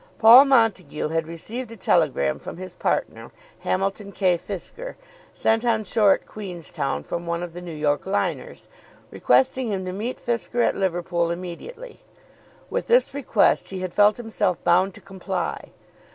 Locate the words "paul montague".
0.17-1.09